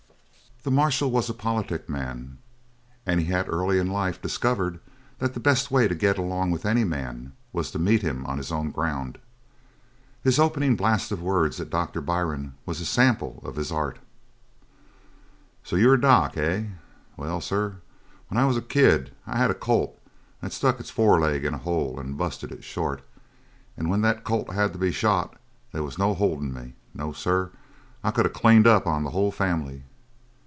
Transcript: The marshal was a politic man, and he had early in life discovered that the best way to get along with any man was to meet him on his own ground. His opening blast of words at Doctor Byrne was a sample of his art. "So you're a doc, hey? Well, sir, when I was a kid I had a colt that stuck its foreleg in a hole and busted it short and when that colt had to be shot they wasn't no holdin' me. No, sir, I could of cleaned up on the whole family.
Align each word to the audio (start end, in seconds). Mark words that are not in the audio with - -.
The 0.63 0.69
marshal 0.69 1.09
was 1.09 1.27
a 1.27 1.33
politic 1.33 1.89
man, 1.89 2.37
and 3.03 3.19
he 3.19 3.25
had 3.25 3.49
early 3.49 3.79
in 3.79 3.87
life 3.89 4.21
discovered 4.21 4.79
that 5.17 5.33
the 5.33 5.39
best 5.39 5.71
way 5.71 5.87
to 5.87 5.95
get 5.95 6.19
along 6.19 6.51
with 6.51 6.67
any 6.67 6.83
man 6.83 7.33
was 7.51 7.71
to 7.71 7.79
meet 7.79 8.03
him 8.03 8.27
on 8.27 8.37
his 8.37 8.51
own 8.51 8.69
ground. 8.69 9.17
His 10.23 10.37
opening 10.37 10.75
blast 10.75 11.11
of 11.11 11.19
words 11.19 11.59
at 11.59 11.71
Doctor 11.71 11.99
Byrne 11.99 12.53
was 12.63 12.79
a 12.79 12.85
sample 12.85 13.41
of 13.43 13.55
his 13.55 13.71
art. 13.71 13.97
"So 15.63 15.75
you're 15.77 15.95
a 15.95 15.99
doc, 15.99 16.35
hey? 16.35 16.69
Well, 17.17 17.41
sir, 17.41 17.77
when 18.27 18.37
I 18.39 18.45
was 18.45 18.55
a 18.55 18.61
kid 18.61 19.11
I 19.25 19.39
had 19.39 19.49
a 19.49 19.55
colt 19.55 19.99
that 20.41 20.53
stuck 20.53 20.79
its 20.79 20.91
foreleg 20.91 21.43
in 21.43 21.55
a 21.55 21.65
hole 21.65 21.99
and 21.99 22.19
busted 22.19 22.51
it 22.51 22.63
short 22.63 23.01
and 23.75 23.89
when 23.89 24.03
that 24.03 24.23
colt 24.23 24.51
had 24.53 24.73
to 24.73 24.77
be 24.77 24.91
shot 24.91 25.37
they 25.71 25.79
wasn't 25.81 25.99
no 26.01 26.13
holdin' 26.13 26.53
me. 26.53 26.75
No, 26.93 27.13
sir, 27.13 27.49
I 28.03 28.11
could 28.11 28.27
of 28.27 28.33
cleaned 28.33 28.67
up 28.67 28.85
on 28.85 29.03
the 29.03 29.09
whole 29.09 29.31
family. 29.31 29.85